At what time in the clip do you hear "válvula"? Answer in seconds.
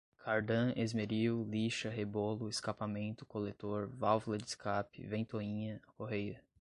3.85-4.39